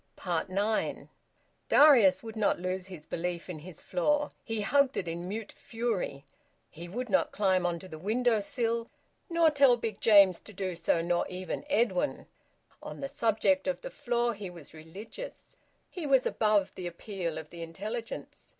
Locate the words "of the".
13.67-13.91, 17.37-17.61